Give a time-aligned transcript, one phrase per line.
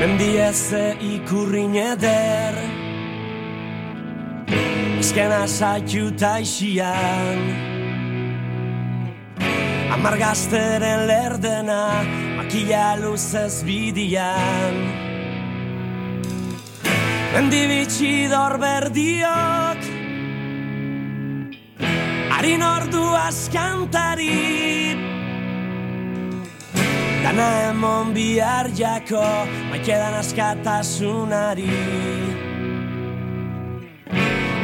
[0.00, 2.56] Mendieze ikurrin eder
[4.98, 7.40] Ezkena zaitu taixian
[9.94, 12.02] Amargazteren lerdena
[12.36, 14.74] Makila luzez bidian.
[17.34, 19.90] Mendibitsi dor berdiok
[22.34, 24.83] Harin ordu askantari
[27.24, 29.24] Dana emon bihar jako
[29.70, 31.72] Maikedan askatasunari.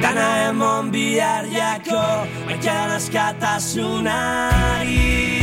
[0.03, 2.05] Dana emon bihar jako
[2.47, 5.40] Maikedan askatasunari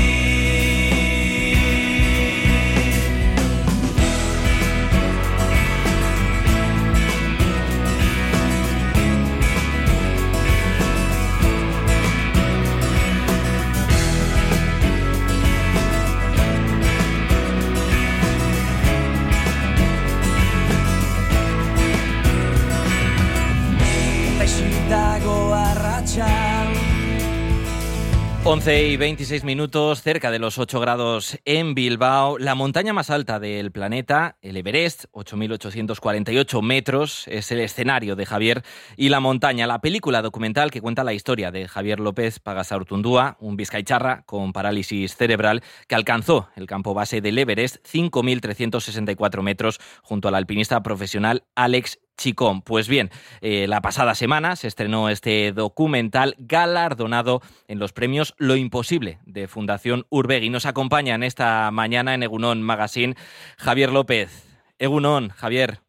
[28.49, 32.37] 11 y 26 minutos, cerca de los 8 grados en Bilbao.
[32.37, 38.63] La montaña más alta del planeta, el Everest, 8.848 metros, es el escenario de Javier
[38.95, 39.67] y la montaña.
[39.67, 45.17] La película documental que cuenta la historia de Javier López Pagasartundúa, un vizcaicharra con parálisis
[45.17, 51.99] cerebral que alcanzó el campo base del Everest, 5.364 metros, junto al alpinista profesional Alex
[52.17, 52.61] Chicón.
[52.61, 53.09] Pues bien,
[53.41, 59.47] eh, la pasada semana se estrenó este documental galardonado en los premios Lo Imposible de
[59.47, 60.49] Fundación Urbegui.
[60.49, 63.15] Nos acompaña en esta mañana en Egunon Magazine
[63.57, 64.59] Javier López.
[64.79, 65.79] Egunon, Javier.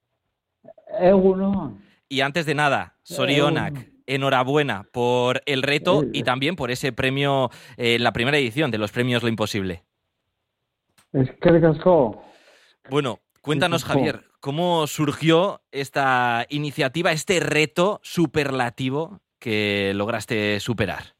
[1.00, 1.82] Egunon.
[2.08, 7.86] Y antes de nada, Sorionak, enhorabuena por el reto y también por ese premio en
[7.86, 9.84] eh, la primera edición de los premios Lo Imposible.
[11.12, 11.72] Es que.
[12.90, 21.16] Bueno, cuéntanos, Javier, ¿Cómo surgió esta iniciativa, este reto superlativo que lograste superar?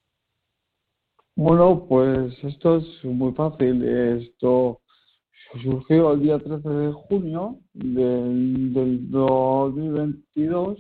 [1.35, 3.85] Bueno, pues esto es muy fácil.
[3.85, 4.81] Esto
[5.63, 10.79] surgió el día 13 de junio del, 2022,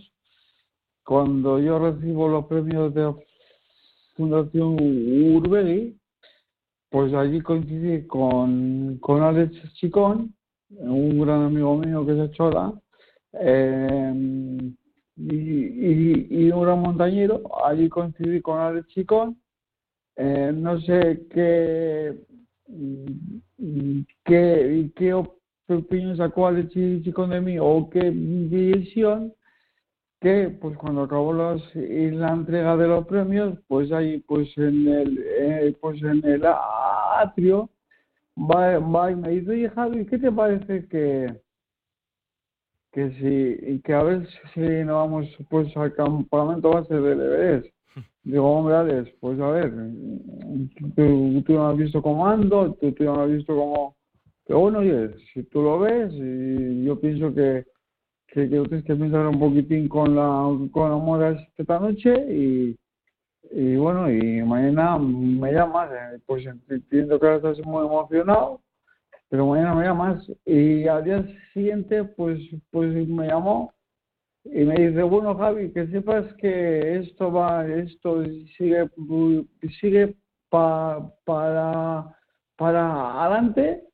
[1.04, 3.14] cuando yo recibo los premios de
[4.14, 4.76] Fundación
[5.34, 5.96] Urbei,
[6.90, 10.34] pues allí coincidí con, con Alex Chicón,
[10.70, 12.72] un gran amigo mío que es Chola,
[13.32, 14.72] eh,
[15.16, 17.42] y, un gran montañero.
[17.64, 19.40] Allí coincidí con Alex Chicón.
[20.16, 22.14] Eh, no sé qué,
[24.24, 25.14] qué, qué
[25.68, 29.32] opinión sacó Alex Chicón de mí o qué decisión
[30.20, 31.58] que pues cuando acabó la
[32.32, 37.70] entrega de los premios pues ahí pues en el eh, pues en el atrio
[38.38, 41.34] va, va y me dice, oye Javi, ¿qué te parece que,
[42.92, 47.66] que si, que a ver si nos vamos pues al campamento base del Everest?
[48.22, 49.72] Digo, hombre, Alex, pues a ver,
[50.94, 53.96] tú, tú no has visto cómo ando, tú, tú no has visto cómo...
[54.46, 57.66] Pero bueno, oye, si tú lo ves, y yo pienso que,
[58.28, 62.76] que, que tienes que pensar un poquitín con la, con la moda esta noche y,
[63.50, 68.60] y bueno, y mañana me llamas, eh, pues entiendo que ahora estás muy emocionado,
[69.28, 72.38] pero mañana me llamas y al día siguiente pues,
[72.70, 73.72] pues me llamó
[74.44, 78.24] y me dice, bueno Javi, que sepas que esto va, esto
[78.56, 78.88] sigue,
[79.80, 80.14] sigue
[80.48, 82.16] pa, para,
[82.56, 83.84] para adelante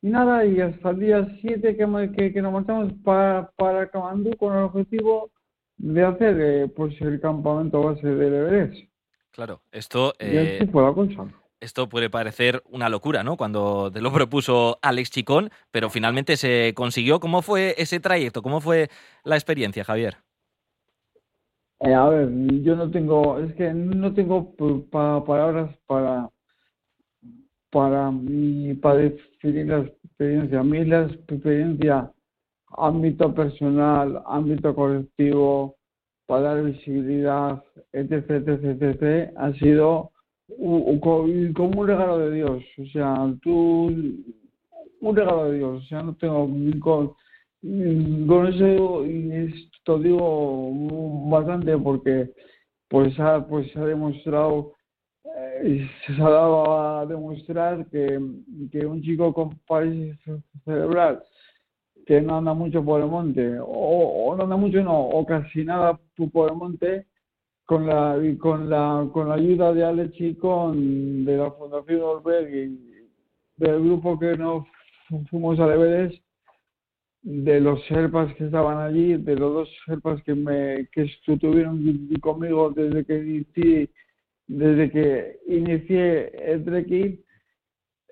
[0.00, 4.36] y nada, y hasta el día 7 que, que, que nos marchamos para, para Camandú
[4.36, 5.30] con el objetivo
[5.78, 8.88] de hacer eh, pues el campamento base del Everest.
[9.30, 10.66] Claro, esto, eh,
[11.60, 13.36] esto puede parecer una locura, ¿no?
[13.36, 17.20] Cuando te lo propuso Alex Chicón, pero finalmente se consiguió.
[17.20, 18.42] ¿Cómo fue ese trayecto?
[18.42, 18.88] ¿Cómo fue
[19.24, 20.16] la experiencia, Javier?
[21.80, 22.28] Eh, a ver,
[22.62, 24.52] yo no tengo, es que no tengo
[25.24, 26.28] palabras para
[27.70, 28.10] para
[28.80, 30.60] para definir la experiencia.
[30.60, 32.12] A mí la experiencia,
[32.76, 35.77] ámbito personal, ámbito colectivo,
[36.28, 40.12] para dar visibilidad, etc., etc., etc., ha sido
[40.58, 42.62] como un regalo de Dios.
[42.76, 43.86] O sea, tú,
[45.00, 45.82] un regalo de Dios.
[45.82, 46.46] O sea, no tengo
[46.80, 47.14] con,
[48.26, 50.70] con eso, y esto digo
[51.30, 52.30] bastante porque
[52.88, 54.74] pues ha, pues ha demostrado,
[55.24, 58.20] eh, se ha dado a demostrar que,
[58.70, 60.18] que un chico con parálisis
[60.66, 61.22] cerebral
[62.08, 66.00] que no anda mucho por el monte, o, no anda mucho, no, o casi nada
[66.32, 67.04] por el monte,
[67.66, 72.48] con la, con la, con la ayuda de Alex y con de la Fundación Orberg
[72.48, 72.80] y
[73.58, 74.64] del grupo que nos
[75.28, 76.18] fuimos a Everest,
[77.20, 82.70] de los serpas que estaban allí, de los dos serpas que me que estuvieron conmigo
[82.70, 83.90] desde que inicié,
[84.46, 87.20] desde que inicié el trekking,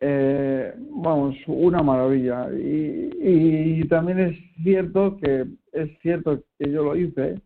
[0.00, 2.48] eh, vamos, una maravilla.
[2.52, 7.40] Y, y, también es cierto que es cierto que yo lo hice,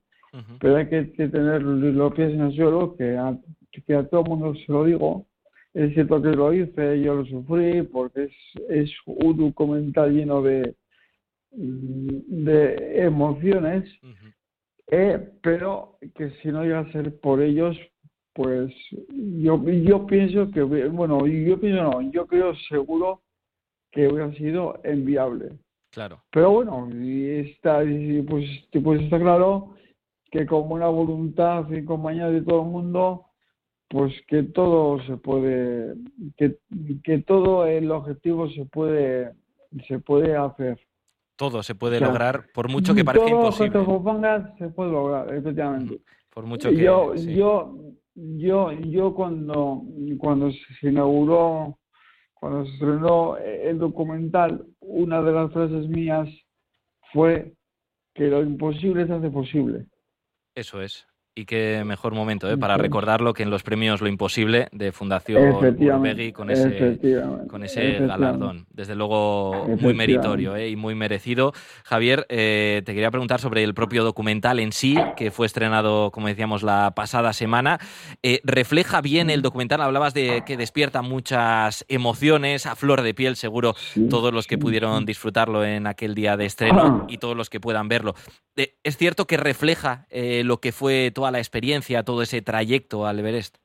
[0.61, 3.37] pero hay que, tener los pies en el suelo, que a,
[3.87, 5.27] que a todo el mundo se lo digo.
[5.75, 8.33] Es cierto que lo hice, yo lo sufrí, porque es,
[8.69, 10.75] es un documental lleno de,
[11.53, 13.89] de emociones,
[14.89, 17.77] eh, pero que si no iba a ser por ellos,
[18.43, 18.73] pues
[19.11, 23.21] yo, yo pienso que, bueno, yo pienso no, yo creo seguro
[23.91, 25.59] que hubiera sido enviable.
[25.91, 26.23] Claro.
[26.31, 27.83] Pero bueno, y está,
[28.27, 28.47] pues,
[28.83, 29.75] pues está claro
[30.31, 33.27] que con buena voluntad y compañía de todo el mundo,
[33.89, 35.97] pues que todo se puede,
[36.39, 36.57] que,
[37.05, 39.33] que todo el objetivo se puede,
[39.87, 40.81] se puede hacer.
[41.37, 43.71] Todo se puede lograr, por mucho que parezca imposible.
[43.71, 46.01] Todo lo que te pongas se puede lograr, efectivamente.
[46.33, 46.77] Por mucho que...
[46.77, 47.75] Yo, yo,
[48.37, 49.83] yo, yo cuando,
[50.19, 51.79] cuando se inauguró,
[52.35, 56.29] cuando se estrenó el documental, una de las frases mías
[57.13, 57.55] fue
[58.15, 59.87] que lo imposible se hace posible.
[60.55, 61.07] Eso es.
[61.33, 62.57] Y qué mejor momento ¿eh?
[62.57, 66.99] para recordarlo que en los premios Lo Imposible de Fundación Urpegui con ese,
[67.49, 68.67] con ese galardón.
[68.71, 70.71] Desde luego muy meritorio ¿eh?
[70.71, 71.53] y muy merecido.
[71.85, 76.27] Javier, eh, te quería preguntar sobre el propio documental en sí, que fue estrenado, como
[76.27, 77.79] decíamos, la pasada semana.
[78.43, 79.83] ¿Refleja bien el documental?
[79.83, 83.77] Hablabas de que despierta muchas emociones, a flor de piel, seguro,
[84.09, 87.89] todos los que pudieron disfrutarlo en aquel día de estreno y todos los que puedan
[87.89, 88.17] verlo.
[88.83, 93.59] ¿Es cierto que refleja lo que fue toda la experiencia, todo ese trayecto al Everest?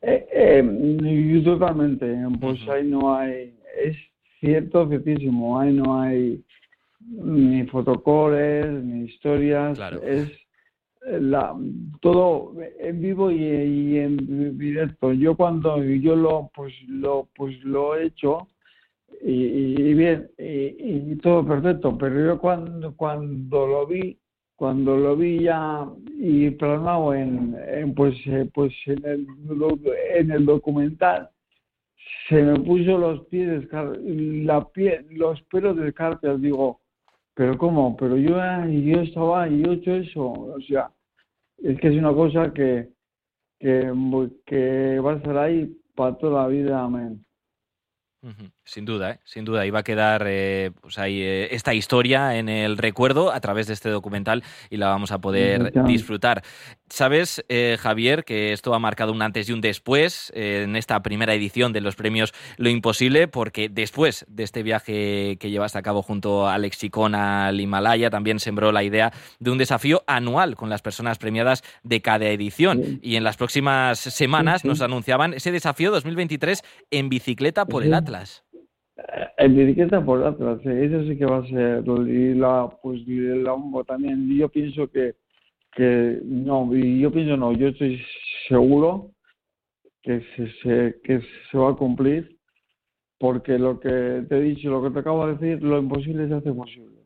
[0.00, 2.04] Eh, eh, totalmente,
[2.40, 3.96] pues ahí no hay, es
[4.40, 6.42] cierto, ciertísimo, ahí no hay
[6.98, 10.32] ni fotocoles, ni historias, es
[11.06, 11.54] la,
[12.00, 15.12] todo en vivo y, en directo.
[15.12, 18.48] Yo cuando yo lo pues lo pues lo he hecho
[19.20, 24.18] y, bien y, y, todo perfecto, pero yo cuando cuando lo vi
[24.62, 25.88] cuando lo vi ya
[26.20, 29.26] y plasmado en, pues eh, pues en el,
[30.14, 31.28] en el documental
[32.28, 36.80] se me puso los pies la pie, los pelos de cartas digo
[37.34, 40.92] pero cómo pero yo yo estaba y yo he hecho eso o sea
[41.58, 42.88] es que es una cosa que
[43.58, 43.92] que,
[44.46, 47.24] que va a estar ahí para toda la vida amén
[48.64, 49.20] sin duda, ¿eh?
[49.24, 49.66] sin duda.
[49.66, 53.74] Iba a quedar eh, pues ahí, eh, esta historia en el recuerdo a través de
[53.74, 56.42] este documental y la vamos a poder disfrutar.
[56.88, 57.44] Sabes,
[57.78, 61.80] Javier, que esto ha marcado un antes y un después en esta primera edición de
[61.80, 66.54] los premios Lo Imposible, porque después de este viaje que llevaste a cabo junto a
[66.54, 66.78] Alex
[67.14, 72.02] al Himalaya, también sembró la idea de un desafío anual con las personas premiadas de
[72.02, 73.00] cada edición.
[73.02, 78.44] Y en las próximas semanas nos anunciaban ese desafío 2023 en bicicleta por el Atlas.
[79.38, 83.56] En etiqueta por Atlas, eso sí que va a ser, y la, pues la
[83.86, 85.14] también, yo pienso que,
[85.74, 88.02] que no, yo pienso no, yo estoy
[88.48, 89.12] seguro
[90.02, 90.20] que
[90.62, 92.38] se, que se va a cumplir,
[93.18, 96.34] porque lo que te he dicho, lo que te acabo de decir, lo imposible se
[96.34, 96.98] hace posible.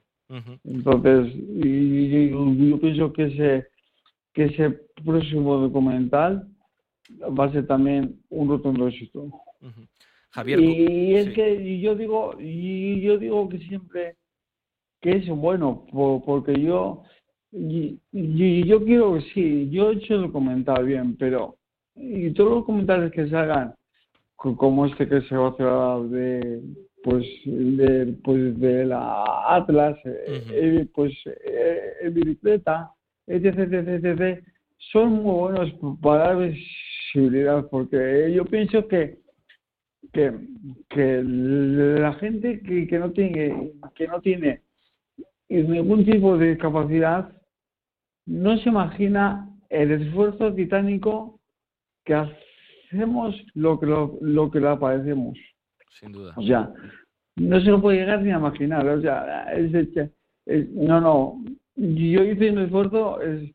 [0.65, 3.69] Entonces, y, yo pienso que ese,
[4.33, 4.71] que ese
[5.05, 6.49] próximo documental
[7.39, 9.31] va a ser también un rotundo éxito
[10.45, 14.17] y es que yo digo, y yo digo que siempre
[15.01, 15.87] que es bueno,
[16.25, 17.03] porque yo,
[17.53, 21.57] y, yo quiero que sí, yo he hecho documental bien, pero
[21.95, 23.75] y todos los comentarios que se hagan,
[24.37, 26.61] como este que se va a hacer de
[27.03, 32.91] pues de pues de la Atlas, eh, pues eh, bicicleta,
[33.27, 34.45] etc, etc, etc,
[34.93, 39.19] son muy buenos para dar visibilidad, porque yo pienso que
[40.13, 40.33] que,
[40.89, 44.63] que la gente que, que no tiene que no tiene
[45.49, 47.33] ningún tipo de capacidad
[48.27, 51.41] no se imagina el esfuerzo titánico
[52.05, 55.39] que hacemos lo que lo, lo que le padecemos.
[55.91, 56.35] Sin duda.
[56.37, 56.73] O sea,
[57.37, 58.87] no se lo puede llegar ni a imaginar.
[58.89, 61.45] O sea, es, no, no.
[61.77, 63.51] Yo hice un esfuerzo, es,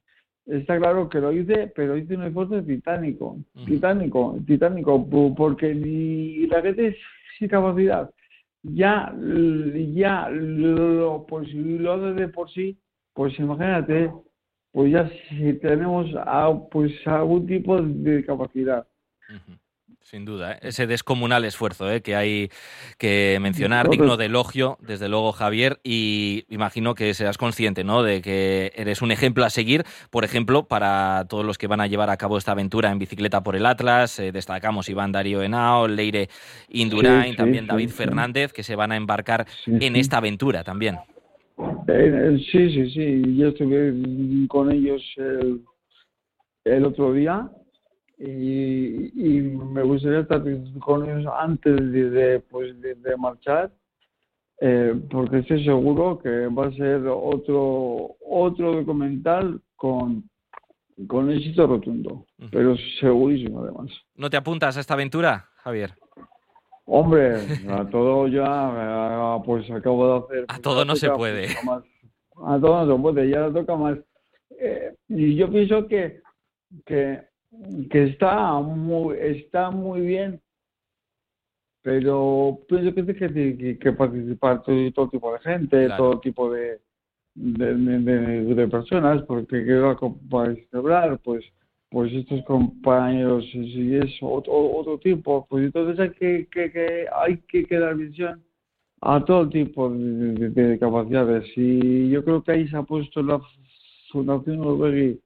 [0.51, 6.61] está claro que lo hice, pero hice un esfuerzo titánico, titánico, titánico, porque ni la
[6.61, 6.95] gente
[7.37, 8.09] sin capacidad
[8.63, 9.13] ya,
[9.93, 12.77] ya lo, pues, lo hace de por sí,
[13.13, 14.11] pues imagínate,
[14.71, 16.07] pues ya si tenemos
[16.71, 18.87] pues algún tipo de capacidad.
[20.11, 20.59] Sin duda, ¿eh?
[20.63, 22.01] ese descomunal esfuerzo ¿eh?
[22.01, 22.49] que hay
[22.97, 28.03] que mencionar, digno de elogio, desde luego, Javier, y imagino que seas consciente ¿no?
[28.03, 31.87] de que eres un ejemplo a seguir, por ejemplo, para todos los que van a
[31.87, 34.19] llevar a cabo esta aventura en bicicleta por el Atlas.
[34.19, 36.27] Eh, destacamos Iván Darío Henao, Leire
[36.67, 40.97] Indurain, también David Fernández, que se van a embarcar en esta aventura también.
[41.87, 43.93] sí, sí, sí, yo estuve
[44.49, 45.01] con ellos
[46.65, 47.49] el otro día
[48.23, 50.43] y, me gustaría estar
[50.79, 53.71] con ellos antes de, pues, de, marchar
[54.59, 60.29] eh, porque estoy seguro que va a ser otro otro documental con
[61.07, 63.89] con éxito rotundo, pero segurísimo además.
[64.15, 65.95] ¿No te apuntas a esta aventura, Javier?
[66.85, 67.37] Hombre,
[67.69, 70.45] a todo ya, pues acabo de hacer.
[70.47, 71.47] A todo no se puede.
[72.45, 73.97] a todo no se puede, ya toca más.
[74.59, 76.21] Eh, y yo pienso que,
[76.85, 77.30] que
[77.89, 80.41] que está muy, está muy bien,
[81.81, 86.79] pero pienso que tiene que, participar todo, tipo de gente, todo tipo de,
[87.35, 89.95] de, personas, porque que
[90.29, 91.43] para celebrar, pues,
[91.89, 97.79] pues estos compañeros, si es otro, otro tipo, pues entonces hay que, que, hay que,
[97.79, 98.41] dar visión
[99.01, 101.45] a todo tipo de, capacidades.
[101.57, 103.41] Y yo creo que ahí se ha puesto la
[104.11, 105.19] Fundación Urbegui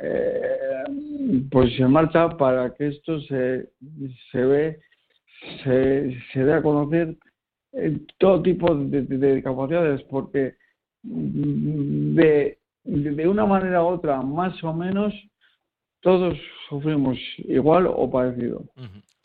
[0.00, 0.67] eh,
[1.50, 3.70] pues se marcha para que esto se,
[4.32, 4.80] se ve,
[5.62, 7.16] se, se dé a conocer
[7.72, 10.54] en todo tipo de, capacidades, porque
[11.02, 15.14] de, de una manera u otra, más o menos,
[16.00, 18.64] todos sufrimos igual o parecido.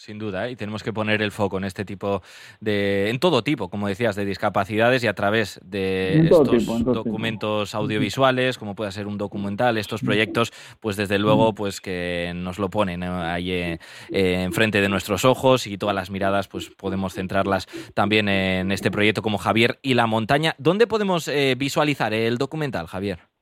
[0.03, 0.51] Sin duda, ¿eh?
[0.51, 2.21] y tenemos que poner el foco en este tipo
[2.59, 8.57] de, en todo tipo, como decías, de discapacidades y a través de estos documentos audiovisuales,
[8.57, 13.01] como pueda ser un documental, estos proyectos, pues desde luego, pues que nos lo ponen
[13.01, 13.79] ahí eh,
[14.11, 18.91] eh, enfrente de nuestros ojos y todas las miradas, pues podemos centrarlas también en este
[18.91, 20.53] proyecto como Javier y la montaña.
[20.57, 23.32] ¿Dónde podemos visualizar el documental, Javier?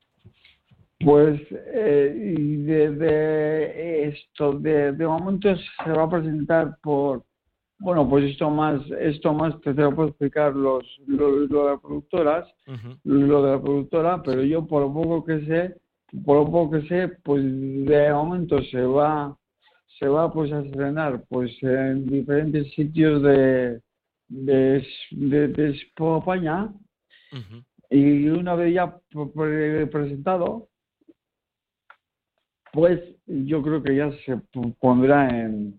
[1.04, 7.24] Pues eh, desde esto, de, de, momento se va a presentar por,
[7.80, 12.48] bueno, pues esto más, esto más te lo puedo explicar los, lo, de las productoras,
[13.04, 15.76] lo de la productora, pero yo por lo poco que sé,
[16.24, 19.36] por lo poco que sé, pues de momento se va,
[19.98, 23.82] se va pues a estrenar pues en diferentes sitios de,
[24.28, 26.70] de, de, España.
[27.90, 28.98] Y una vez ya
[29.92, 30.70] presentado
[32.72, 34.38] pues yo creo que ya se
[34.80, 35.76] pondrá en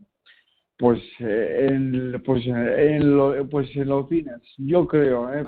[0.79, 5.45] pues en pues en lo, pues en los cines yo creo ¿eh?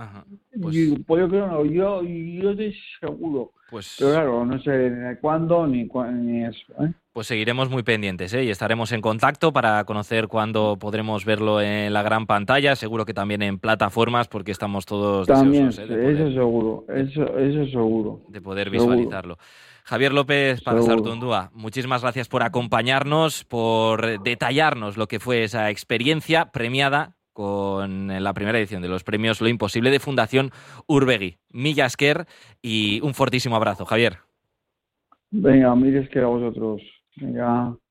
[0.62, 5.16] pues, pues, yo creo no yo yo estoy seguro pues pero claro no sé ni
[5.16, 6.92] cuándo ni, ni eso ¿eh?
[7.14, 8.42] Pues seguiremos muy pendientes ¿eh?
[8.42, 13.14] y estaremos en contacto para conocer cuándo podremos verlo en la gran pantalla, seguro que
[13.14, 16.12] también en plataformas, porque estamos todos también, deseosos, ¿eh?
[16.12, 18.20] eso seguro, eso, eso seguro.
[18.30, 19.38] De poder visualizarlo.
[19.84, 26.50] Javier López para Sartundúa, muchísimas gracias por acompañarnos, por detallarnos lo que fue esa experiencia
[26.52, 30.52] premiada con la primera edición de los premios Lo Imposible de Fundación
[30.86, 31.36] Urbegui.
[31.50, 32.26] Millasker
[32.62, 34.20] y un fortísimo abrazo, Javier.
[35.30, 36.80] Venga, Millasker a vosotros.
[37.16, 37.76] Venga.